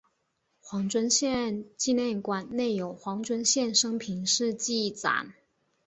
[0.59, 5.35] 黄遵宪纪念馆内有黄遵宪生平事迹展。